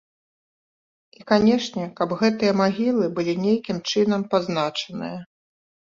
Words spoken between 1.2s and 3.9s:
канешне, каб гэтыя магілы былі нейкім